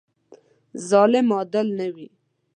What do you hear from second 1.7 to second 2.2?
نه وي.